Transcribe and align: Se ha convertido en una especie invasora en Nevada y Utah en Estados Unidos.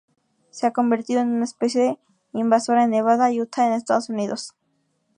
Se 0.49 0.65
ha 0.65 0.73
convertido 0.73 1.21
en 1.21 1.27
una 1.29 1.43
especie 1.43 1.99
invasora 2.33 2.85
en 2.85 2.89
Nevada 2.89 3.31
y 3.31 3.39
Utah 3.39 3.67
en 3.67 3.73
Estados 3.73 4.09
Unidos. 4.09 4.55